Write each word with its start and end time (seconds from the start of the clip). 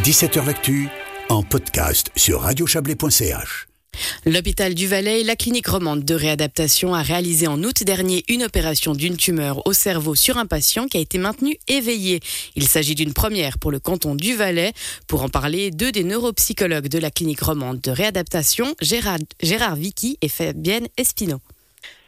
17h 0.00 0.44
L'actu 0.46 0.88
en 1.28 1.44
podcast 1.44 2.10
sur 2.16 2.40
radiochablais.ch. 2.40 3.68
L'hôpital 4.26 4.74
du 4.74 4.88
Valais 4.88 5.20
et 5.20 5.24
la 5.24 5.36
clinique 5.36 5.68
romande 5.68 6.02
de 6.02 6.14
réadaptation 6.14 6.92
a 6.92 7.02
réalisé 7.02 7.46
en 7.46 7.62
août 7.62 7.84
dernier 7.84 8.24
une 8.28 8.42
opération 8.42 8.94
d'une 8.94 9.16
tumeur 9.16 9.64
au 9.64 9.72
cerveau 9.72 10.16
sur 10.16 10.38
un 10.38 10.46
patient 10.46 10.88
qui 10.88 10.96
a 10.96 11.00
été 11.00 11.18
maintenu 11.18 11.56
éveillé. 11.68 12.18
Il 12.56 12.66
s'agit 12.66 12.96
d'une 12.96 13.12
première 13.12 13.58
pour 13.58 13.70
le 13.70 13.78
canton 13.78 14.16
du 14.16 14.34
Valais. 14.34 14.72
Pour 15.06 15.22
en 15.22 15.28
parler, 15.28 15.70
deux 15.70 15.92
des 15.92 16.04
neuropsychologues 16.04 16.88
de 16.88 16.98
la 16.98 17.12
clinique 17.12 17.42
romande 17.42 17.80
de 17.80 17.90
réadaptation, 17.92 18.74
Gérard, 18.80 19.18
Gérard 19.40 19.76
Vicky 19.76 20.18
et 20.20 20.28
Fabienne 20.28 20.88
Espino. 20.96 21.38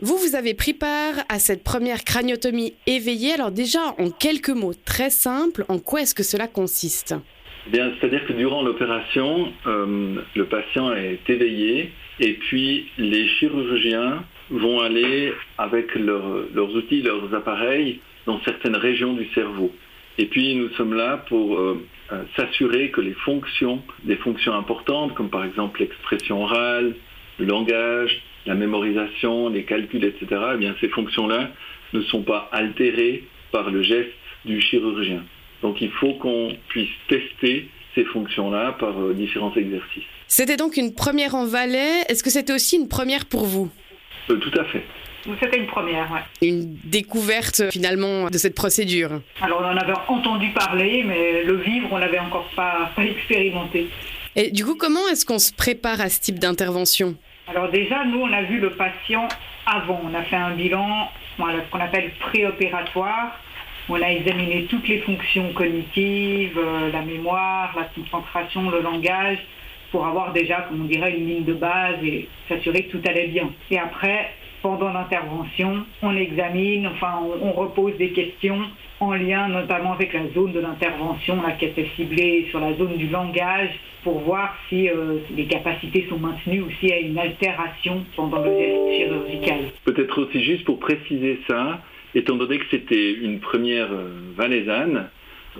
Vous, 0.00 0.16
vous 0.16 0.34
avez 0.34 0.54
pris 0.54 0.74
part 0.74 1.14
à 1.28 1.38
cette 1.38 1.62
première 1.62 2.02
craniotomie 2.02 2.74
éveillée. 2.86 3.34
Alors 3.34 3.52
déjà, 3.52 3.94
en 3.98 4.10
quelques 4.10 4.50
mots 4.50 4.74
très 4.74 5.10
simples, 5.10 5.64
en 5.68 5.78
quoi 5.78 6.02
est-ce 6.02 6.14
que 6.14 6.24
cela 6.24 6.48
consiste? 6.48 7.14
Bien, 7.66 7.92
c'est-à-dire 7.98 8.26
que 8.26 8.34
durant 8.34 8.62
l'opération, 8.62 9.52
euh, 9.66 10.16
le 10.34 10.44
patient 10.44 10.92
est 10.94 11.28
éveillé 11.28 11.92
et 12.20 12.34
puis 12.34 12.90
les 12.98 13.26
chirurgiens 13.26 14.22
vont 14.50 14.80
aller 14.80 15.32
avec 15.56 15.94
leurs 15.94 16.74
outils, 16.76 17.00
leurs 17.00 17.34
appareils 17.34 18.00
dans 18.26 18.38
certaines 18.42 18.76
régions 18.76 19.14
du 19.14 19.26
cerveau. 19.34 19.72
Et 20.18 20.26
puis 20.26 20.54
nous 20.56 20.68
sommes 20.70 20.94
là 20.94 21.24
pour 21.28 21.58
euh, 21.58 21.86
euh, 22.12 22.22
s'assurer 22.36 22.90
que 22.90 23.00
les 23.00 23.14
fonctions, 23.14 23.82
des 24.04 24.16
fonctions 24.16 24.54
importantes 24.54 25.14
comme 25.14 25.30
par 25.30 25.44
exemple 25.44 25.80
l'expression 25.80 26.42
orale, 26.42 26.94
le 27.38 27.46
langage, 27.46 28.20
la 28.46 28.54
mémorisation, 28.54 29.48
les 29.48 29.64
calculs, 29.64 30.04
etc., 30.04 30.26
eh 30.60 30.68
ces 30.80 30.88
fonctions-là 30.88 31.50
ne 31.94 32.02
sont 32.02 32.22
pas 32.22 32.48
altérées 32.52 33.24
par 33.50 33.70
le 33.70 33.82
geste 33.82 34.12
du 34.44 34.60
chirurgien. 34.60 35.22
Donc 35.64 35.80
il 35.80 35.90
faut 35.92 36.12
qu'on 36.20 36.54
puisse 36.68 36.90
tester 37.08 37.70
ces 37.94 38.04
fonctions-là 38.04 38.72
par 38.78 39.00
euh, 39.00 39.14
différents 39.14 39.54
exercices. 39.56 40.04
C'était 40.28 40.58
donc 40.58 40.76
une 40.76 40.94
première 40.94 41.34
en 41.34 41.46
Valais. 41.46 42.02
Est-ce 42.10 42.22
que 42.22 42.28
c'était 42.28 42.52
aussi 42.52 42.76
une 42.76 42.86
première 42.86 43.24
pour 43.24 43.46
vous? 43.46 43.70
Euh, 44.28 44.36
Tout 44.36 44.60
à 44.60 44.64
fait. 44.64 44.82
C'était 45.40 45.56
une 45.56 45.66
première, 45.66 46.06
oui. 46.12 46.46
Une 46.46 46.76
découverte 46.84 47.62
finalement 47.72 48.28
de 48.28 48.36
cette 48.36 48.54
procédure. 48.54 49.22
Alors 49.40 49.62
on 49.62 49.64
en 49.64 49.76
avait 49.78 49.94
entendu 50.06 50.50
parler, 50.50 51.02
mais 51.02 51.44
le 51.44 51.56
vivre, 51.56 51.88
on 51.90 51.96
l'avait 51.96 52.18
encore 52.18 52.50
pas, 52.54 52.90
pas 52.96 53.02
expérimenté. 53.02 53.88
Et 54.36 54.50
du 54.50 54.66
coup, 54.66 54.74
comment 54.74 55.08
est-ce 55.10 55.24
qu'on 55.24 55.38
se 55.38 55.54
prépare 55.54 55.98
à 56.02 56.10
ce 56.10 56.20
type 56.20 56.38
d'intervention? 56.38 57.16
Alors 57.48 57.70
déjà, 57.70 58.04
nous, 58.04 58.20
on 58.20 58.32
a 58.34 58.42
vu 58.42 58.60
le 58.60 58.68
patient 58.68 59.28
avant. 59.64 60.02
On 60.04 60.12
a 60.12 60.24
fait 60.24 60.36
un 60.36 60.50
bilan, 60.50 61.08
ce 61.38 61.70
qu'on 61.70 61.80
appelle 61.80 62.10
préopératoire. 62.20 63.38
On 63.88 64.00
a 64.00 64.10
examiné 64.10 64.64
toutes 64.70 64.88
les 64.88 65.00
fonctions 65.00 65.52
cognitives, 65.52 66.58
euh, 66.58 66.90
la 66.90 67.02
mémoire, 67.02 67.74
la 67.76 67.84
concentration, 67.94 68.70
le 68.70 68.80
langage, 68.80 69.38
pour 69.90 70.06
avoir 70.06 70.32
déjà, 70.32 70.62
comme 70.62 70.82
on 70.82 70.84
dirait, 70.84 71.14
une 71.16 71.26
ligne 71.26 71.44
de 71.44 71.52
base 71.52 72.02
et 72.02 72.28
s'assurer 72.48 72.84
que 72.84 72.96
tout 72.96 73.02
allait 73.06 73.28
bien. 73.28 73.50
Et 73.70 73.78
après, 73.78 74.30
pendant 74.62 74.90
l'intervention, 74.90 75.84
on 76.02 76.16
examine, 76.16 76.86
enfin, 76.86 77.20
on, 77.42 77.52
repose 77.52 77.94
des 77.98 78.08
questions 78.10 78.62
en 79.00 79.12
lien 79.12 79.48
notamment 79.48 79.92
avec 79.92 80.14
la 80.14 80.30
zone 80.34 80.52
de 80.52 80.60
l'intervention, 80.60 81.42
qui 81.58 81.66
était 81.66 81.86
ciblée 81.94 82.46
sur 82.48 82.60
la 82.60 82.72
zone 82.74 82.96
du 82.96 83.08
langage, 83.08 83.68
pour 84.02 84.20
voir 84.20 84.56
si 84.70 84.88
euh, 84.88 85.18
les 85.36 85.44
capacités 85.44 86.06
sont 86.08 86.18
maintenues 86.18 86.62
ou 86.62 86.70
s'il 86.80 86.88
y 86.88 86.92
a 86.92 87.00
une 87.00 87.18
altération 87.18 88.04
pendant 88.16 88.42
le 88.42 88.58
geste 88.58 88.96
chirurgical. 88.96 89.58
Peut-être 89.84 90.22
aussi 90.22 90.42
juste 90.42 90.64
pour 90.64 90.78
préciser 90.78 91.40
ça, 91.46 91.80
étant 92.14 92.36
donné 92.36 92.58
que 92.58 92.66
c'était 92.70 93.12
une 93.12 93.40
première 93.40 93.92
euh, 93.92 94.08
valaisanne, 94.36 95.08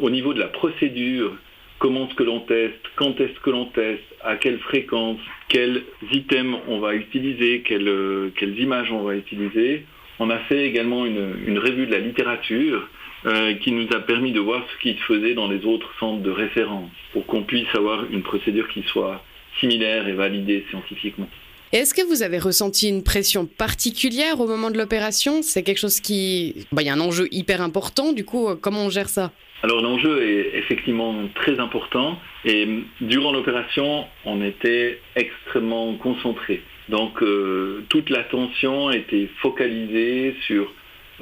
au 0.01 0.11
niveau 0.11 0.35
de 0.35 0.41
la 0.41 0.49
procédure, 0.49 1.37
comment 1.79 2.07
est-ce 2.07 2.15
que 2.15 2.23
l'on 2.23 2.41
teste, 2.41 2.81
quand 2.97 3.21
est-ce 3.21 3.39
que 3.41 3.51
l'on 3.51 3.67
teste, 3.67 4.03
à 4.23 4.37
quelle 4.37 4.59
fréquence, 4.59 5.19
quels 5.49 5.83
items 6.13 6.59
on 6.69 6.79
va 6.79 6.95
utiliser, 6.95 7.63
quelles, 7.63 7.89
euh, 7.89 8.31
images 8.59 8.91
on 8.91 9.03
va 9.03 9.17
utiliser. 9.17 9.85
On 10.19 10.31
a 10.31 10.39
fait 10.39 10.67
également 10.67 11.07
une, 11.07 11.35
une 11.47 11.59
revue 11.59 11.87
de 11.87 11.93
la 11.93 11.99
littérature 11.99 12.89
euh, 13.27 13.55
qui 13.55 13.73
nous 13.73 13.89
a 13.95 14.01
permis 14.01 14.33
de 14.33 14.41
voir 14.41 14.63
ce 14.71 14.83
qui 14.83 14.99
se 14.99 15.03
faisait 15.05 15.35
dans 15.35 15.49
les 15.49 15.65
autres 15.65 15.91
centres 15.99 16.23
de 16.23 16.31
référence 16.31 16.91
pour 17.13 17.25
qu'on 17.27 17.43
puisse 17.43 17.75
avoir 17.75 18.05
une 18.11 18.23
procédure 18.23 18.69
qui 18.69 18.83
soit 18.83 19.25
similaire 19.61 20.07
et 20.09 20.13
validée 20.13 20.65
scientifiquement. 20.71 21.29
Est-ce 21.75 21.93
que 21.93 22.07
vous 22.07 22.23
avez 22.23 22.39
ressenti 22.39 22.89
une 22.89 23.03
pression 23.03 23.47
particulière 23.47 24.39
au 24.39 24.47
moment 24.47 24.71
de 24.71 24.79
l'opération? 24.79 25.43
C'est 25.43 25.65
quelque 25.65 25.81
chose 25.81 25.99
qui... 25.99 26.69
Bah, 26.71 26.83
il 26.83 26.87
y 26.87 26.89
a 26.89 26.93
un 26.93 27.01
enjeu 27.01 27.27
hyper 27.33 27.61
important, 27.61 28.13
du 28.13 28.25
coup, 28.25 28.47
euh, 28.47 28.55
comment 28.55 28.85
on 28.85 28.91
gère 28.91 29.09
ça? 29.09 29.33
Alors 29.65 29.81
l'enjeu 29.81 30.23
est 30.23 30.57
effectivement 30.57 31.13
très 31.35 31.59
important 31.59 32.17
et 32.45 32.69
durant 33.01 33.33
l'opération, 33.33 34.05
on 34.25 34.41
était 34.41 35.01
extrêmement 35.17 35.97
concentré. 35.97 36.63
Donc 36.91 37.21
euh, 37.25 37.85
toute 37.89 38.09
l'attention 38.09 38.93
était 38.93 39.29
focalisée 39.43 40.37
sur 40.47 40.73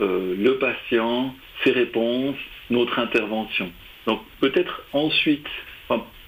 euh, 0.01 0.35
le 0.37 0.59
patient, 0.59 1.35
ses 1.65 1.71
réponses, 1.71 2.37
notre 2.69 2.99
intervention. 2.99 3.73
Donc 4.07 4.21
peut-être 4.41 4.83
ensuite, 4.93 5.49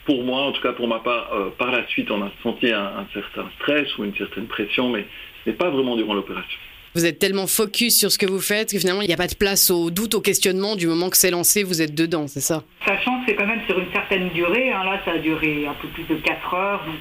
pour 0.04 0.22
moi, 0.22 0.42
en 0.42 0.52
tout 0.52 0.62
cas 0.62 0.72
pour 0.72 0.88
ma 0.88 1.00
part, 1.00 1.30
euh, 1.32 1.50
par 1.56 1.70
la 1.70 1.86
suite, 1.88 2.10
on 2.10 2.22
a 2.22 2.30
senti 2.42 2.70
un, 2.70 3.06
certain 3.12 3.48
stress 3.60 3.96
ou 3.98 4.04
une 4.04 4.14
certaine 4.16 4.46
pression, 4.46 4.90
mais, 4.90 5.06
mais 5.46 5.52
pas 5.52 5.70
vraiment 5.70 5.96
durant 5.96 6.14
l'opération. 6.14 6.58
Vous 6.94 7.04
êtes 7.04 7.18
tellement 7.18 7.48
focus 7.48 7.98
sur 7.98 8.12
ce 8.12 8.18
que 8.18 8.26
vous 8.26 8.40
faites 8.40 8.70
que 8.72 8.78
finalement, 8.78 9.02
il 9.02 9.08
n'y 9.08 9.14
a 9.14 9.16
pas 9.16 9.26
de 9.26 9.34
place 9.34 9.70
au 9.70 9.90
doute, 9.90 10.14
au 10.14 10.20
questionnement. 10.20 10.76
Du 10.76 10.86
moment 10.86 11.10
que 11.10 11.16
c'est 11.16 11.32
lancé, 11.32 11.64
vous 11.64 11.82
êtes 11.82 11.94
dedans, 11.94 12.28
c'est 12.28 12.40
ça? 12.40 12.62
Sachant 12.86 13.18
que 13.20 13.26
c'est 13.26 13.34
quand 13.34 13.46
même 13.46 13.62
sur 13.66 13.76
une 13.78 13.90
certaine 13.90 14.28
durée. 14.28 14.70
Hein. 14.70 14.84
là, 14.84 15.00
ça 15.04 15.12
a 15.12 15.18
duré 15.18 15.66
un 15.66 15.74
peu 15.74 15.88
plus 15.88 16.04
de 16.04 16.20
4 16.20 16.54
heures. 16.54 16.84
Donc 16.86 16.94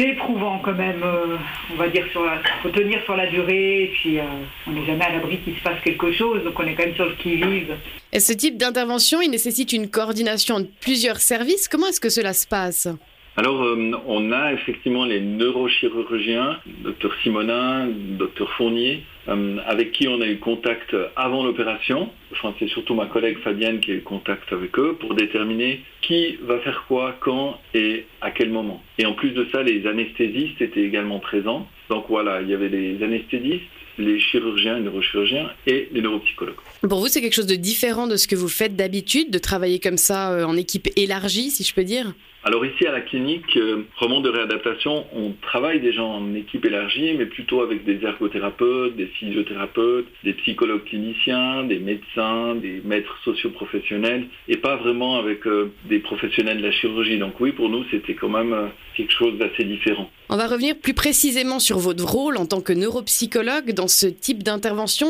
c'est 0.00 0.08
éprouvant 0.08 0.58
quand 0.60 0.74
même, 0.74 1.02
euh, 1.02 1.36
on 1.72 1.76
va 1.76 1.88
dire, 1.88 2.06
sur 2.10 2.22
faut 2.62 2.70
tenir 2.70 3.02
sur 3.04 3.16
la 3.16 3.26
durée, 3.26 3.84
et 3.84 3.86
puis 3.88 4.18
euh, 4.18 4.22
on 4.66 4.72
n'est 4.72 4.86
jamais 4.86 5.04
à 5.04 5.12
l'abri 5.12 5.38
qu'il 5.38 5.54
se 5.54 5.62
passe 5.62 5.78
quelque 5.84 6.10
chose, 6.12 6.42
donc 6.42 6.58
on 6.58 6.66
est 6.66 6.74
quand 6.74 6.86
même 6.86 6.94
sur 6.94 7.04
le 7.04 7.14
qui-vive. 7.16 7.76
Et 8.12 8.20
ce 8.20 8.32
type 8.32 8.56
d'intervention, 8.56 9.20
il 9.20 9.30
nécessite 9.30 9.72
une 9.72 9.90
coordination 9.90 10.60
de 10.60 10.68
plusieurs 10.80 11.18
services. 11.18 11.68
Comment 11.68 11.88
est-ce 11.88 12.00
que 12.00 12.08
cela 12.08 12.32
se 12.32 12.46
passe? 12.46 12.88
Alors, 13.36 13.62
euh, 13.62 13.92
on 14.06 14.32
a 14.32 14.52
effectivement 14.52 15.04
les 15.04 15.20
neurochirurgiens, 15.20 16.58
docteur 16.82 17.12
Simonin, 17.22 17.88
docteur 18.18 18.50
Fournier, 18.52 19.04
euh, 19.28 19.58
avec 19.66 19.92
qui 19.92 20.08
on 20.08 20.20
a 20.20 20.26
eu 20.26 20.38
contact 20.38 20.96
avant 21.16 21.44
l'opération. 21.44 22.10
Enfin, 22.32 22.54
c'est 22.58 22.68
surtout 22.68 22.94
ma 22.94 23.06
collègue 23.06 23.38
Fabienne 23.38 23.80
qui 23.80 23.92
a 23.92 23.94
eu 23.94 24.02
contact 24.02 24.52
avec 24.52 24.76
eux 24.78 24.96
pour 24.98 25.14
déterminer 25.14 25.80
qui 26.02 26.38
va 26.42 26.58
faire 26.58 26.84
quoi, 26.88 27.16
quand 27.20 27.60
et 27.72 28.06
à 28.20 28.30
quel 28.32 28.50
moment. 28.50 28.82
Et 28.98 29.06
en 29.06 29.12
plus 29.12 29.30
de 29.30 29.46
ça, 29.52 29.62
les 29.62 29.86
anesthésistes 29.86 30.60
étaient 30.60 30.82
également 30.82 31.20
présents. 31.20 31.68
Donc 31.88 32.06
voilà, 32.08 32.42
il 32.42 32.48
y 32.48 32.54
avait 32.54 32.68
les 32.68 33.02
anesthésistes, 33.02 33.62
les 33.98 34.18
chirurgiens, 34.18 34.78
les 34.78 34.84
neurochirurgiens 34.84 35.50
et 35.66 35.88
les 35.92 36.02
neuropsychologues. 36.02 36.56
Pour 36.88 37.00
vous, 37.00 37.08
c'est 37.08 37.20
quelque 37.20 37.34
chose 37.34 37.46
de 37.46 37.54
différent 37.54 38.06
de 38.06 38.16
ce 38.16 38.26
que 38.26 38.36
vous 38.36 38.48
faites 38.48 38.76
d'habitude, 38.76 39.30
de 39.30 39.38
travailler 39.38 39.78
comme 39.78 39.98
ça 39.98 40.32
euh, 40.32 40.44
en 40.44 40.56
équipe 40.56 40.88
élargie, 40.96 41.50
si 41.50 41.64
je 41.64 41.74
peux 41.74 41.84
dire? 41.84 42.12
Alors 42.42 42.64
ici 42.64 42.86
à 42.86 42.92
la 42.92 43.02
clinique 43.02 43.54
euh, 43.56 43.82
Roman 43.98 44.20
de 44.20 44.30
réadaptation, 44.30 45.04
on 45.14 45.32
travaille 45.42 45.80
déjà 45.80 46.02
en 46.02 46.34
équipe 46.34 46.64
élargie, 46.64 47.14
mais 47.18 47.26
plutôt 47.26 47.60
avec 47.60 47.84
des 47.84 48.02
ergothérapeutes, 48.02 48.96
des 48.96 49.06
physiothérapeutes, 49.06 50.06
des 50.24 50.32
psychologues 50.32 50.84
cliniciens, 50.84 51.64
des 51.64 51.78
médecins, 51.78 52.54
des 52.54 52.80
maîtres 52.82 53.14
socioprofessionnels, 53.24 54.26
et 54.48 54.56
pas 54.56 54.76
vraiment 54.76 55.18
avec 55.18 55.46
euh, 55.46 55.70
des 55.84 55.98
professionnels 55.98 56.58
de 56.58 56.62
la 56.62 56.72
chirurgie. 56.72 57.18
Donc 57.18 57.38
oui, 57.40 57.52
pour 57.52 57.68
nous, 57.68 57.84
c'était 57.90 58.14
quand 58.14 58.30
même 58.30 58.54
euh, 58.54 58.68
quelque 58.96 59.12
chose 59.12 59.36
d'assez 59.36 59.64
différent. 59.64 60.10
On 60.30 60.36
va 60.36 60.46
revenir 60.46 60.76
plus 60.80 60.94
précisément 60.94 61.58
sur 61.58 61.78
votre 61.78 62.06
rôle 62.06 62.38
en 62.38 62.46
tant 62.46 62.62
que 62.62 62.72
neuropsychologue 62.72 63.72
dans 63.72 63.88
ce 63.88 64.06
type 64.06 64.42
d'intervention. 64.42 65.08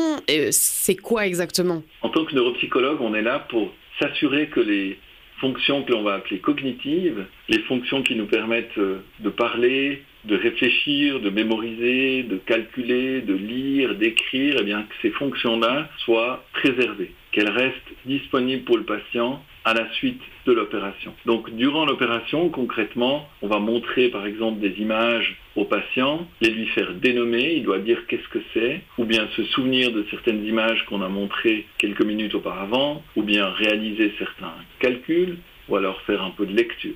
C'est 0.51 0.97
quoi 0.97 1.25
exactement? 1.25 1.81
En 2.01 2.09
tant 2.09 2.25
que 2.25 2.35
neuropsychologue, 2.35 2.99
on 2.99 3.13
est 3.15 3.21
là 3.21 3.39
pour 3.49 3.71
s'assurer 4.01 4.47
que 4.47 4.59
les 4.59 4.97
fonctions 5.41 5.83
que 5.83 5.91
l'on 5.91 6.03
va 6.03 6.13
appeler 6.13 6.39
cognitives, 6.39 7.25
les 7.49 7.59
fonctions 7.63 8.03
qui 8.03 8.15
nous 8.15 8.27
permettent 8.27 8.77
euh, 8.77 9.03
de 9.19 9.29
parler, 9.29 10.03
de 10.25 10.37
réfléchir, 10.37 11.19
de 11.19 11.29
mémoriser, 11.31 12.23
de 12.23 12.37
calculer, 12.37 13.21
de 13.21 13.33
lire, 13.33 13.95
d'écrire, 13.95 14.57
eh 14.59 14.63
bien 14.63 14.83
que 14.83 14.93
ces 15.01 15.09
fonctions-là 15.09 15.89
soient 16.05 16.45
préservées, 16.53 17.11
qu'elles 17.31 17.49
restent 17.49 17.93
disponibles 18.05 18.63
pour 18.63 18.77
le 18.77 18.83
patient 18.83 19.43
à 19.63 19.73
la 19.73 19.91
suite 19.93 20.21
de 20.45 20.53
l'opération. 20.53 21.13
Donc 21.25 21.49
durant 21.51 21.85
l'opération, 21.85 22.49
concrètement, 22.49 23.29
on 23.41 23.47
va 23.47 23.59
montrer 23.59 24.09
par 24.09 24.25
exemple 24.25 24.59
des 24.59 24.81
images 24.81 25.37
au 25.55 25.65
patient, 25.65 26.27
les 26.41 26.49
lui 26.49 26.67
faire 26.67 26.93
dénommer, 26.93 27.53
il 27.55 27.63
doit 27.63 27.79
dire 27.79 28.05
qu'est-ce 28.07 28.27
que 28.29 28.39
c'est, 28.53 28.81
ou 28.97 29.05
bien 29.05 29.27
se 29.35 29.43
souvenir 29.45 29.91
de 29.91 30.05
certaines 30.09 30.45
images 30.45 30.83
qu'on 30.85 31.01
a 31.01 31.09
montrées 31.09 31.65
quelques 31.77 32.03
minutes 32.03 32.35
auparavant, 32.35 33.03
ou 33.15 33.23
bien 33.23 33.49
réaliser 33.49 34.13
certains 34.17 34.53
calculs, 34.79 35.37
ou 35.69 35.75
alors 35.75 36.01
faire 36.01 36.23
un 36.23 36.31
peu 36.31 36.45
de 36.45 36.55
lecture. 36.55 36.95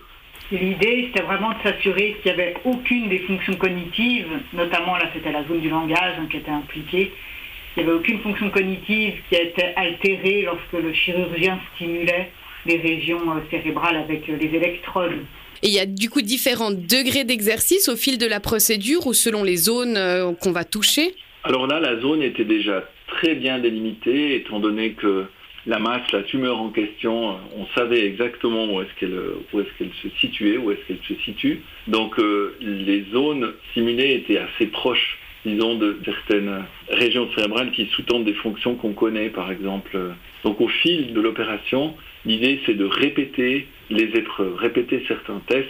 L'idée, 0.52 1.08
c'était 1.08 1.26
vraiment 1.26 1.54
de 1.54 1.62
s'assurer 1.64 2.18
qu'il 2.22 2.34
n'y 2.34 2.42
avait 2.42 2.56
aucune 2.66 3.10
des 3.10 3.20
fonctions 3.20 3.56
cognitives, 3.56 4.28
notamment 4.54 4.96
là 4.96 5.10
c'était 5.14 5.32
la 5.32 5.44
zone 5.48 5.60
du 5.60 5.70
langage 5.70 6.16
hein, 6.20 6.28
qui 6.30 6.38
était 6.38 6.52
impliquée, 6.52 7.12
il 7.76 7.84
n'y 7.84 7.90
avait 7.90 8.00
aucune 8.00 8.20
fonction 8.20 8.50
cognitive 8.52 9.16
qui 9.28 9.36
a 9.36 9.42
été 9.42 9.66
altérée 9.76 10.44
lorsque 10.44 10.82
le 10.82 10.94
chirurgien 10.94 11.60
stimulait 11.74 12.32
les 12.66 12.78
régions 12.78 13.22
cérébrales 13.50 13.98
avec 13.98 14.28
les 14.28 14.48
électrodes. 14.48 15.14
Et 15.64 15.68
il 15.68 15.74
y 15.74 15.80
a 15.80 15.86
du 15.86 16.10
coup 16.10 16.22
différents 16.22 16.72
degrés 16.72 17.24
d'exercice 17.24 17.90
au 17.90 17.96
fil 17.96 18.18
de 18.18 18.26
la 18.26 18.40
procédure 18.40 19.08
ou 19.08 19.14
selon 19.14 19.44
les 19.44 19.56
zones 19.56 19.98
qu'on 20.42 20.52
va 20.52 20.64
toucher? 20.66 21.16
Alors 21.44 21.68
là, 21.68 21.80
la 21.80 22.00
zone 22.00 22.22
était 22.22 22.44
déjà 22.44 22.84
très 23.08 23.36
bien 23.36 23.60
délimitée, 23.60 24.36
étant 24.36 24.60
donné 24.60 24.92
que 24.94 25.26
la 25.68 25.80
masse, 25.80 26.12
la 26.12 26.24
tumeur 26.24 26.60
en 26.60 26.70
question, 26.70 27.38
on 27.58 27.66
savait 27.76 28.06
exactement 28.06 28.66
où 28.66 28.82
est-ce 28.82 29.00
qu'elle 29.00 29.14
est 29.14 29.78
qu'elle 29.78 29.92
se 30.02 30.10
situait, 30.20 30.58
où 30.58 30.72
est-ce 30.72 30.82
qu'elle 30.88 31.00
se 31.08 31.22
situe. 31.24 31.62
Donc 31.88 32.20
euh, 32.20 32.56
les 32.62 33.06
zones 33.12 33.54
simulées 33.74 34.14
étaient 34.14 34.38
assez 34.38 34.68
proches, 34.68 35.18
disons, 35.46 35.76
de 35.76 36.00
certaines 36.06 36.66
régions 36.90 37.28
cérébrales 37.36 37.72
qui 37.72 37.88
sous-tendent 37.88 38.26
des 38.26 38.34
fonctions 38.34 38.76
qu'on 38.76 38.94
connaît, 38.94 39.30
par 39.30 39.52
exemple. 39.52 39.98
Donc 40.44 40.62
au 40.62 40.68
fil 40.68 41.14
de 41.14 41.22
l'opération, 41.22 41.96
l'idée 42.26 42.60
c'est 42.66 42.74
de 42.74 42.86
répéter 42.86 43.68
les 43.90 44.10
épreuves, 44.16 44.56
répéter 44.56 45.04
certains 45.08 45.42
tests. 45.48 45.68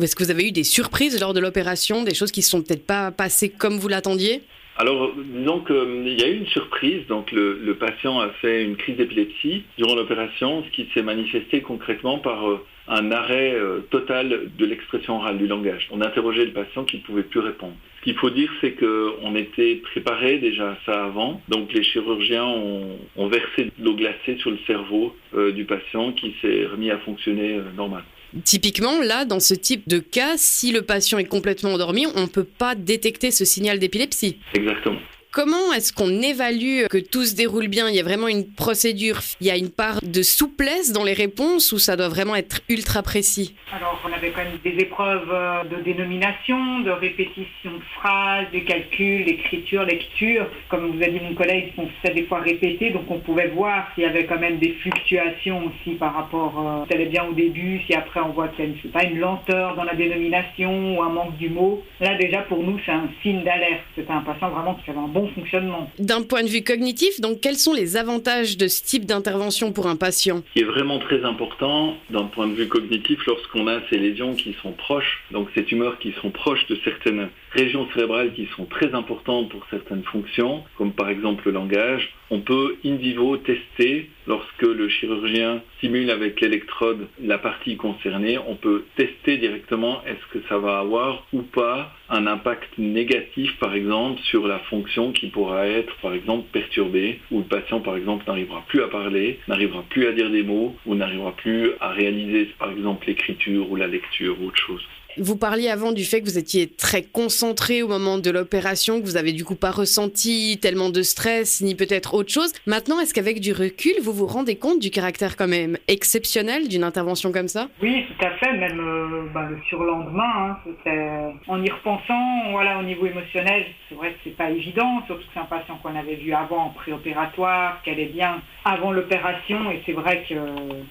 Est-ce 0.00 0.14
que 0.14 0.24
vous 0.24 0.30
avez 0.30 0.48
eu 0.48 0.52
des 0.52 0.64
surprises 0.64 1.18
lors 1.20 1.32
de 1.32 1.40
l'opération, 1.40 2.02
des 2.02 2.14
choses 2.14 2.30
qui 2.30 2.40
ne 2.40 2.44
sont 2.44 2.62
peut-être 2.62 2.86
pas 2.86 3.10
passées 3.10 3.48
comme 3.48 3.78
vous 3.78 3.88
l'attendiez? 3.88 4.42
Alors, 4.78 5.10
disons 5.16 5.60
qu'il 5.60 5.74
euh, 5.74 6.14
y 6.18 6.22
a 6.22 6.28
eu 6.28 6.36
une 6.36 6.46
surprise. 6.46 7.06
Donc, 7.06 7.32
le, 7.32 7.74
patient 7.74 8.20
a 8.20 8.28
fait 8.42 8.62
une 8.62 8.76
crise 8.76 8.96
d'épilepsie 8.98 9.64
durant 9.78 9.94
l'opération, 9.94 10.62
ce 10.64 10.70
qui 10.70 10.88
s'est 10.92 11.02
manifesté 11.02 11.62
concrètement 11.62 12.18
par 12.18 12.46
euh, 12.46 12.64
un 12.88 13.10
arrêt 13.10 13.54
euh, 13.54 13.80
total 13.90 14.50
de 14.56 14.66
l'expression 14.66 15.16
orale 15.16 15.38
du 15.38 15.46
langage. 15.46 15.88
On 15.90 16.02
a 16.02 16.08
interrogé 16.08 16.44
le 16.44 16.52
patient 16.52 16.84
qui 16.84 16.98
ne 16.98 17.02
pouvait 17.02 17.22
plus 17.22 17.40
répondre. 17.40 17.74
Ce 18.06 18.12
qu'il 18.12 18.20
faut 18.20 18.30
dire, 18.30 18.48
c'est 18.60 18.70
qu'on 18.72 19.34
était 19.34 19.82
préparé 19.82 20.38
déjà 20.38 20.70
à 20.70 20.78
ça 20.86 21.04
avant. 21.06 21.42
Donc, 21.48 21.72
les 21.72 21.82
chirurgiens 21.82 22.44
ont, 22.44 23.26
versé 23.26 23.64
de 23.64 23.84
l'eau 23.84 23.96
glacée 23.96 24.36
sur 24.38 24.52
le 24.52 24.58
cerveau 24.64 25.16
du 25.34 25.64
patient 25.64 26.12
qui 26.12 26.32
s'est 26.40 26.66
remis 26.66 26.92
à 26.92 26.98
fonctionner 26.98 27.58
normal. 27.76 28.04
Typiquement, 28.44 29.00
là, 29.00 29.24
dans 29.24 29.40
ce 29.40 29.54
type 29.54 29.88
de 29.88 29.98
cas, 29.98 30.34
si 30.36 30.70
le 30.70 30.82
patient 30.82 31.18
est 31.18 31.24
complètement 31.24 31.72
endormi, 31.72 32.06
on 32.14 32.22
ne 32.22 32.26
peut 32.26 32.44
pas 32.44 32.76
détecter 32.76 33.32
ce 33.32 33.44
signal 33.44 33.80
d'épilepsie. 33.80 34.38
Exactement. 34.54 35.00
Comment 35.36 35.70
est-ce 35.74 35.92
qu'on 35.92 36.22
évalue 36.22 36.86
que 36.88 36.96
tout 36.96 37.24
se 37.26 37.36
déroule 37.36 37.68
bien? 37.68 37.90
Il 37.90 37.94
y 37.94 38.00
a 38.00 38.02
vraiment 38.02 38.26
une 38.26 38.46
procédure, 38.54 39.18
il 39.42 39.46
y 39.46 39.50
a 39.50 39.58
une 39.58 39.68
part 39.68 40.00
de 40.02 40.22
souplesse 40.22 40.94
dans 40.94 41.04
les 41.04 41.12
réponses 41.12 41.72
ou 41.72 41.78
ça 41.78 41.94
doit 41.94 42.08
vraiment 42.08 42.34
être 42.36 42.62
ultra 42.70 43.02
précis? 43.02 43.54
Alors, 43.70 44.00
on 44.08 44.10
avait 44.14 44.30
quand 44.30 44.42
même 44.42 44.58
des 44.64 44.82
épreuves 44.82 45.28
euh, 45.30 45.64
de 45.64 45.82
dénomination, 45.82 46.80
de 46.80 46.90
répétition 46.90 47.70
de 47.70 47.82
phrases, 47.96 48.46
des 48.50 48.64
calculs, 48.64 49.26
d'écriture, 49.26 49.84
lecture. 49.84 50.46
Comme 50.70 50.96
vous 50.96 51.02
a 51.02 51.08
dit 51.08 51.20
mon 51.20 51.34
collègue, 51.34 51.74
on 51.76 51.86
s'est 52.00 52.14
des 52.14 52.22
fois 52.22 52.40
répété, 52.40 52.88
donc 52.88 53.04
on 53.10 53.18
pouvait 53.18 53.48
voir 53.48 53.88
s'il 53.94 54.04
y 54.04 54.06
avait 54.06 54.24
quand 54.24 54.40
même 54.40 54.56
des 54.56 54.72
fluctuations 54.80 55.64
aussi 55.66 55.96
par 55.96 56.14
rapport, 56.14 56.86
euh, 56.90 56.96
si 56.96 57.04
bien 57.10 57.24
au 57.24 57.34
début, 57.34 57.82
si 57.86 57.94
après 57.94 58.20
on 58.20 58.30
voit 58.30 58.48
qu'il 58.48 58.64
y 58.64 58.68
a 58.68 58.70
une, 58.70 58.90
pas, 58.90 59.04
une 59.04 59.18
lenteur 59.18 59.76
dans 59.76 59.84
la 59.84 59.94
dénomination 59.94 60.96
ou 60.96 61.02
un 61.02 61.10
manque 61.10 61.36
du 61.36 61.50
mot. 61.50 61.84
Là, 62.00 62.14
déjà, 62.14 62.40
pour 62.40 62.62
nous, 62.62 62.80
c'est 62.86 62.92
un 62.92 63.10
signe 63.22 63.44
d'alerte. 63.44 63.82
C'est 63.96 64.10
un 64.10 64.22
patient 64.22 64.48
vraiment 64.48 64.76
qui 64.82 64.88
avait 64.88 64.98
un 64.98 65.08
bon 65.08 65.25
fonctionnement. 65.28 65.90
D'un 65.98 66.22
point 66.22 66.42
de 66.42 66.48
vue 66.48 66.62
cognitif, 66.62 67.20
donc 67.20 67.40
quels 67.40 67.56
sont 67.56 67.72
les 67.72 67.96
avantages 67.96 68.56
de 68.56 68.68
ce 68.68 68.82
type 68.82 69.04
d'intervention 69.04 69.72
pour 69.72 69.86
un 69.86 69.96
patient? 69.96 70.42
Ce 70.48 70.52
qui 70.52 70.60
est 70.60 70.70
vraiment 70.70 70.98
très 70.98 71.24
important 71.24 71.96
d'un 72.10 72.24
point 72.24 72.48
de 72.48 72.54
vue 72.54 72.68
cognitif 72.68 73.24
lorsqu'on 73.26 73.66
a 73.68 73.80
ces 73.90 73.98
lésions 73.98 74.34
qui 74.34 74.54
sont 74.62 74.72
proches, 74.72 75.22
donc 75.30 75.48
ces 75.54 75.64
tumeurs 75.64 75.98
qui 75.98 76.14
sont 76.20 76.30
proches 76.30 76.66
de 76.68 76.78
certaines 76.84 77.28
régions 77.56 77.88
cérébrales 77.94 78.32
qui 78.34 78.46
sont 78.54 78.66
très 78.66 78.94
importantes 78.94 79.48
pour 79.48 79.66
certaines 79.70 80.04
fonctions, 80.04 80.62
comme 80.76 80.92
par 80.92 81.08
exemple 81.08 81.46
le 81.46 81.52
langage, 81.52 82.12
on 82.30 82.40
peut 82.40 82.76
in 82.84 82.96
vivo 82.96 83.36
tester 83.38 84.10
lorsque 84.26 84.62
le 84.62 84.88
chirurgien 84.88 85.62
simule 85.80 86.10
avec 86.10 86.40
l'électrode 86.40 87.08
la 87.22 87.38
partie 87.38 87.76
concernée, 87.76 88.38
on 88.38 88.56
peut 88.56 88.84
tester 88.96 89.38
directement 89.38 90.02
est-ce 90.04 90.38
que 90.38 90.44
ça 90.48 90.58
va 90.58 90.80
avoir 90.80 91.26
ou 91.32 91.42
pas 91.42 91.92
un 92.10 92.26
impact 92.26 92.78
négatif 92.78 93.56
par 93.58 93.74
exemple 93.74 94.20
sur 94.22 94.46
la 94.46 94.58
fonction 94.70 95.12
qui 95.12 95.28
pourra 95.28 95.66
être 95.66 95.94
par 96.02 96.12
exemple 96.12 96.46
perturbée 96.52 97.20
ou 97.30 97.38
le 97.38 97.44
patient 97.44 97.80
par 97.80 97.96
exemple 97.96 98.24
n'arrivera 98.26 98.64
plus 98.68 98.82
à 98.82 98.88
parler, 98.88 99.38
n'arrivera 99.48 99.82
plus 99.88 100.06
à 100.06 100.12
dire 100.12 100.30
des 100.30 100.42
mots 100.42 100.76
ou 100.84 100.94
n'arrivera 100.94 101.32
plus 101.32 101.70
à 101.80 101.90
réaliser 101.90 102.46
par 102.58 102.70
exemple 102.70 103.06
l'écriture 103.06 103.70
ou 103.70 103.76
la 103.76 103.86
lecture 103.86 104.36
ou 104.40 104.48
autre 104.48 104.60
chose. 104.60 104.86
Vous 105.18 105.36
parliez 105.36 105.70
avant 105.70 105.92
du 105.92 106.04
fait 106.04 106.20
que 106.20 106.26
vous 106.26 106.36
étiez 106.36 106.68
très 106.68 107.02
concentré 107.02 107.82
au 107.82 107.88
moment 107.88 108.18
de 108.18 108.30
l'opération, 108.30 109.00
que 109.00 109.06
vous 109.06 109.16
avez 109.16 109.32
du 109.32 109.46
coup 109.46 109.54
pas 109.54 109.70
ressenti 109.70 110.58
tellement 110.60 110.90
de 110.90 111.00
stress 111.00 111.62
ni 111.62 111.74
peut-être 111.74 112.12
autre 112.12 112.30
chose. 112.30 112.52
Maintenant, 112.66 113.00
est-ce 113.00 113.14
qu'avec 113.14 113.40
du 113.40 113.52
recul, 113.52 113.94
vous 114.02 114.12
vous 114.12 114.26
rendez 114.26 114.56
compte 114.56 114.78
du 114.78 114.90
caractère 114.90 115.36
quand 115.36 115.48
même 115.48 115.78
exceptionnel 115.88 116.68
d'une 116.68 116.84
intervention 116.84 117.32
comme 117.32 117.48
ça? 117.48 117.68
Oui, 117.80 118.04
tout 118.06 118.26
à 118.26 118.30
fait. 118.32 118.52
Même 118.58 118.78
euh, 118.78 119.22
bah, 119.32 119.48
le 119.48 119.58
surlendemain, 119.70 120.58
hein, 120.86 121.32
en 121.48 121.62
y 121.62 121.70
repensant, 121.70 122.50
voilà, 122.50 122.78
au 122.78 122.82
niveau 122.82 123.06
émotionnel, 123.06 123.64
c'est 123.88 123.94
vrai 123.94 124.10
que 124.10 124.18
c'est 124.22 124.36
pas 124.36 124.50
évident, 124.50 125.02
surtout 125.06 125.22
que 125.22 125.28
c'est 125.32 125.40
un 125.40 125.44
patient 125.44 125.78
qu'on 125.82 125.96
avait 125.96 126.16
vu 126.16 126.34
avant 126.34 126.66
en 126.66 126.70
préopératoire, 126.70 127.80
qu'elle 127.84 128.00
est 128.00 128.12
bien 128.12 128.42
avant 128.66 128.92
l'opération, 128.92 129.70
et 129.70 129.80
c'est 129.86 129.92
vrai 129.92 130.24
que 130.28 130.34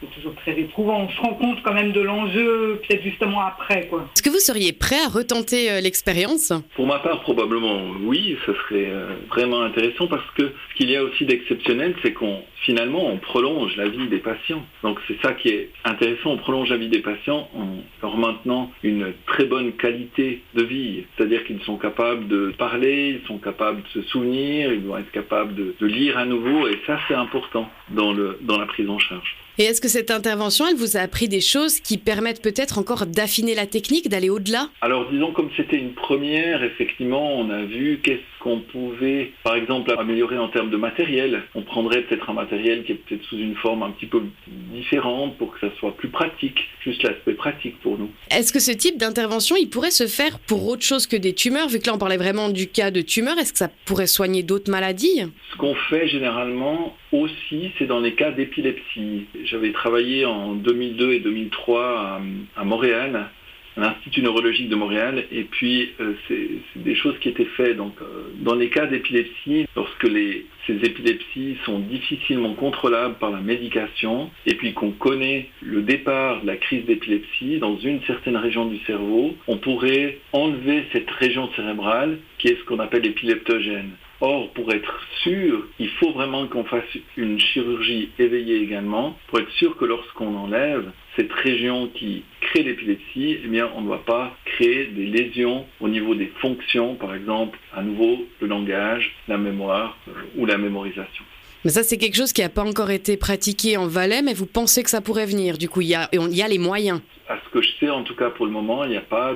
c'est 0.01 0.12
toujours 0.16 0.33
très 0.36 0.57
éprouvant. 0.60 1.01
On 1.01 1.10
se 1.10 1.21
rend 1.21 1.36
compte 1.36 1.62
quand 1.62 1.74
même 1.74 1.92
de 1.92 2.01
l'enjeu, 2.01 2.81
peut-être 2.88 3.04
justement 3.04 3.42
après, 3.42 3.86
quoi. 3.88 4.07
Est-ce 4.16 4.24
que 4.24 4.30
vous 4.30 4.40
seriez 4.40 4.72
prêt 4.72 5.02
à 5.06 5.10
retenter 5.10 5.70
euh, 5.70 5.82
l'expérience? 5.82 6.54
Pour 6.78 6.88
ma 6.88 7.00
part, 7.00 7.20
probablement 7.20 7.92
oui, 8.02 8.38
ce 8.46 8.54
serait 8.54 8.90
euh, 8.90 9.10
vraiment 9.28 9.62
intéressant 9.62 10.08
parce 10.08 10.24
que 10.38 10.44
ce 10.44 10.76
qu'il 10.78 10.90
y 10.90 10.96
a 10.96 11.04
aussi 11.04 11.26
d'exceptionnel, 11.26 11.94
c'est 12.02 12.14
qu'on 12.14 12.42
finalement 12.66 13.06
on 13.08 13.18
prolonge 13.18 13.76
la 13.76 13.90
vie 13.90 14.08
des 14.08 14.20
patients. 14.20 14.66
Donc 14.84 15.00
c'est 15.10 15.22
ça 15.22 15.34
qui 15.34 15.50
est 15.50 15.70
intéressant, 15.84 16.32
on 16.32 16.38
prolonge 16.38 16.70
la 16.70 16.78
vie 16.78 16.88
des 16.88 17.00
patients 17.00 17.50
en 17.54 17.84
leur 18.02 18.16
maintenant 18.16 18.72
une 18.84 19.12
très 19.28 19.44
bonne 19.44 19.74
qualité 19.74 20.42
de 20.54 20.64
vie. 20.64 21.04
C'est-à-dire 21.18 21.44
qu'ils 21.44 21.62
sont 21.64 21.76
capables 21.76 22.30
de 22.30 22.54
parler, 22.58 23.20
ils 23.22 23.28
sont 23.28 23.38
capables 23.38 23.84
de 23.84 24.02
se 24.02 24.08
souvenir, 24.08 24.72
ils 24.72 24.80
vont 24.80 24.98
être 24.98 25.12
capables 25.12 25.56
de, 25.56 25.76
de 25.78 25.86
lire 25.86 26.18
à 26.18 26.26
nouveau 26.26 26.70
et 26.70 26.80
ça 26.88 26.98
c'est 27.10 27.16
important 27.16 27.70
dans, 27.90 28.14
le, 28.14 28.40
dans 28.44 28.58
la 28.58 28.66
prise 28.66 28.90
en 28.90 28.98
charge. 28.98 29.36
Et 29.58 29.64
est-ce 29.64 29.80
que 29.80 29.88
cette 29.88 30.12
intervention, 30.12 30.68
elle 30.68 30.76
vous 30.76 30.98
a 30.98 31.00
appris 31.00 31.30
des 31.30 31.40
choses 31.40 31.80
qui 31.80 31.98
permettent 31.98 32.42
peut-être 32.42 32.78
encore 32.78 33.06
d'affiner 33.06 33.56
la 33.56 33.66
technique, 33.66 34.05
d'aller 34.10 34.30
au-delà 34.30 34.69
Alors 34.81 35.10
disons 35.12 35.31
comme 35.31 35.50
c'était 35.56 35.78
une 35.78 35.94
première, 35.94 36.63
effectivement, 36.63 37.36
on 37.38 37.50
a 37.50 37.63
vu 37.63 38.00
qu'est-ce 38.04 38.22
qu'on 38.40 38.60
pouvait, 38.60 39.31
par 39.44 39.56
exemple, 39.56 39.94
améliorer 39.98 40.38
en 40.38 40.50
termes 40.50 40.69
de 40.69 40.78
matériel. 40.78 41.42
On 41.56 41.63
prendrait 41.63 42.04
peut-être 42.04 42.30
un 42.30 42.34
matériel 42.34 42.84
qui 42.84 42.92
est 42.92 42.96
peut-être 42.96 43.24
sous 43.24 43.38
une 43.38 43.56
forme 43.56 43.84
un 43.84 43.92
petit 43.92 44.06
peu 44.06 44.22
différente 44.48 45.38
pour 45.38 45.54
que 45.54 45.68
ça 45.68 45.75
soit 45.80 45.96
plus 45.98 46.10
pratique, 46.10 46.60
juste 46.84 47.02
l'aspect 47.04 47.34
pratique 47.34 47.80
pour 47.81 47.98
nous. 47.98 48.10
Est-ce 48.30 48.54
que 48.54 48.60
ce 48.60 48.72
type 48.72 48.98
d'intervention, 48.98 49.56
il 49.56 49.69
pourrait 49.69 49.92
se 49.92 50.07
faire 50.07 50.38
pour 50.40 50.68
autre 50.68 50.83
chose 50.83 51.07
que 51.07 51.18
des 51.18 51.33
tumeurs? 51.33 51.69
Vu 51.69 51.80
que 51.80 51.88
là, 51.88 51.95
on 51.95 51.97
parlait 51.97 52.18
vraiment 52.18 52.50
du 52.50 52.68
cas 52.68 52.92
de 52.92 53.02
tumeur, 53.02 53.38
est-ce 53.40 53.54
que 53.54 53.59
ça 53.59 53.69
pourrait 53.85 54.07
soigner 54.07 54.44
d'autres 54.44 54.69
maladies? 54.69 55.24
Ce 55.52 55.57
qu'on 55.57 55.76
fait 55.90 56.07
généralement 56.07 56.95
aussi, 57.12 57.71
c'est 57.78 57.88
dans 57.88 58.00
les 58.00 58.14
cas 58.14 58.31
d'épilepsie. 58.31 59.26
J'avais 59.45 59.71
travaillé 59.71 60.26
en 60.26 60.54
2002 60.54 61.14
et 61.14 61.19
2003 61.19 62.21
à, 62.56 62.64
Montréal 62.64 63.30
l'Institut 63.78 64.22
neurologique 64.22 64.70
de 64.70 64.76
Montréal. 64.76 65.26
Et 65.32 65.44
puis, 65.44 65.90
euh, 66.00 66.14
c'est 66.28 66.50
des 66.76 66.96
choses 66.96 67.18
qui 67.20 67.30
étaient 67.30 67.46
faites. 67.58 67.78
Donc, 67.78 67.96
euh, 68.02 68.30
dans 68.40 68.56
les 68.56 68.70
cas 68.70 68.86
d'épilepsie, 68.86 69.68
lorsque 69.76 70.04
les, 70.04 70.46
ces 70.68 70.76
épilepsies 70.76 71.58
sont 71.66 71.80
difficilement 71.80 72.54
contrôlables 72.54 73.16
par 73.16 73.32
la 73.32 73.42
médication, 73.42 74.30
et 74.46 74.56
puis 74.56 74.74
qu'on 74.74 74.92
connaît 74.92 75.50
le 75.62 75.82
départ 75.82 76.42
de 76.42 76.48
la 76.48 76.58
crise 76.58 76.86
d'épilepsie 76.86 77.60
dans 77.60 77.78
une 77.78 78.02
certaine 78.04 78.38
région 78.38 78.66
du 78.66 78.80
cerveau, 78.86 79.36
on 79.48 79.58
pourrait 79.58 80.20
enlever 80.32 80.86
cette 80.92 81.10
région 81.12 81.50
cérébrale 81.56 82.18
qui 82.38 82.48
est 82.48 82.58
ce 82.60 82.64
qu'on 82.66 82.80
appelle 82.80 83.04
l'épileptogène. 83.04 83.92
Or, 84.22 84.50
pour 84.54 84.72
être 84.72 85.02
sûr, 85.24 85.68
il 85.78 85.90
faut 85.90 86.12
vraiment 86.12 86.48
qu'on 86.48 86.64
fasse 86.64 86.84
une 87.18 87.40
chirurgie 87.40 88.10
éveillée 88.18 88.62
également, 88.62 89.18
pour 89.28 89.40
être 89.40 89.52
sûr 89.52 89.76
que 89.76 89.86
lorsqu'on 89.86 90.36
enlève 90.36 90.92
cette 91.18 91.34
région 91.34 91.90
qui 91.94 92.24
crée 92.56 92.64
l'épilepsie, 92.64 93.38
eh 93.44 93.47
bien, 93.47 93.69
on 93.76 93.81
ne 93.81 93.90
va 93.90 93.97
pas 93.97 94.35
créer 94.45 94.85
des 94.85 95.06
lésions 95.06 95.66
au 95.81 95.90
niveau 95.90 96.16
des 96.16 96.31
fonctions, 96.42 96.95
par 96.95 97.14
exemple, 97.14 97.59
à 97.76 97.81
nouveau, 97.81 98.26
le 98.40 98.47
langage, 98.47 99.12
la 99.28 99.38
mémoire 99.38 99.97
euh, 100.07 100.12
ou 100.38 100.45
la 100.45 100.57
mémorisation. 100.57 101.24
Mais 101.66 101.71
ça, 101.71 101.83
c'est 101.83 101.97
quelque 101.97 102.16
chose 102.16 102.31
qui 102.31 102.42
n'a 102.42 102.50
pas 102.50 102.64
encore 102.64 102.92
été 102.92 103.18
pratiqué 103.18 103.76
en 103.76 103.88
Valais, 103.88 104.21
mais 104.21 104.33
vous 104.33 104.45
pensez 104.45 104.83
que 104.83 104.90
ça 104.90 105.02
pourrait 105.02 105.26
venir 105.26 105.57
Du 105.57 105.68
coup, 105.68 105.81
il 105.81 105.88
y 105.88 105.95
a, 105.95 106.07
il 106.14 106.35
y 106.35 106.44
a 106.44 106.47
les 106.47 106.59
moyens. 106.59 107.02
À 107.28 107.38
ce 107.44 107.50
que 107.52 107.62
je 107.62 107.69
sais, 107.80 107.90
en 107.90 108.04
tout 108.04 108.16
cas 108.16 108.30
pour 108.30 108.45
le 108.45 108.52
moment, 108.52 108.83
il 108.83 108.92
n'y 108.92 108.97
a 108.97 109.02
pas 109.02 109.35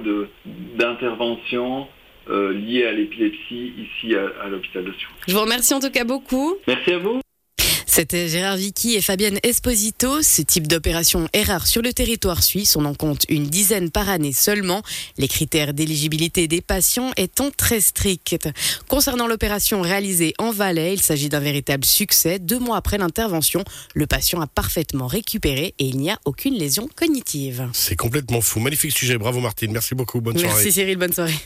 d'intervention 0.78 1.88
euh, 2.30 2.54
liée 2.54 2.86
à 2.86 2.92
l'épilepsie 2.92 3.74
ici 3.78 4.16
à, 4.16 4.46
à 4.46 4.48
l'hôpital 4.48 4.86
de 4.86 4.94
Sion. 4.94 5.10
Je 5.28 5.34
vous 5.34 5.42
remercie 5.42 5.74
en 5.74 5.80
tout 5.80 5.90
cas 5.90 6.04
beaucoup. 6.04 6.56
Merci 6.68 6.92
à 6.92 7.00
vous. 7.00 7.20
C'était 7.92 8.30
Gérard 8.30 8.56
Vicky 8.56 8.94
et 8.94 9.02
Fabienne 9.02 9.40
Esposito. 9.42 10.22
Ce 10.22 10.44
type 10.44 10.68
d'opération 10.68 11.28
est 11.34 11.42
rare 11.42 11.66
sur 11.66 11.82
le 11.82 11.92
territoire 11.92 12.44
suisse. 12.44 12.76
On 12.76 12.86
en 12.86 12.94
compte 12.94 13.26
une 13.30 13.48
dizaine 13.48 13.90
par 13.90 14.10
année 14.10 14.32
seulement. 14.32 14.84
Les 15.18 15.28
critères 15.28 15.74
d'éligibilité 15.74 16.48
des 16.48 16.62
patients 16.62 17.12
étant 17.18 17.50
très 17.50 17.82
stricts. 17.82 18.48
Concernant 18.88 19.26
l'opération 19.26 19.82
réalisée 19.82 20.36
en 20.38 20.52
Valais, 20.52 20.94
il 20.94 21.02
s'agit 21.02 21.30
d'un 21.30 21.40
véritable 21.40 21.84
succès. 21.84 22.38
Deux 22.38 22.60
mois 22.60 22.78
après 22.78 23.00
l'intervention, 23.00 23.64
le 23.96 24.06
patient 24.06 24.40
a 24.40 24.48
parfaitement 24.48 25.08
récupéré 25.08 25.74
et 25.80 25.86
il 25.86 25.98
n'y 25.98 26.12
a 26.12 26.20
aucune 26.26 26.54
lésion 26.54 26.88
cognitive. 26.96 27.68
C'est 27.74 27.96
complètement 27.96 28.42
fou. 28.42 28.60
Magnifique 28.60 28.96
sujet. 28.96 29.18
Bravo 29.18 29.40
Martine. 29.40 29.72
Merci 29.72 29.96
beaucoup. 29.96 30.22
Bonne 30.22 30.38
soirée. 30.38 30.54
Merci 30.54 30.72
Cyril. 30.72 30.98
Bonne 30.98 31.14
soirée. 31.14 31.40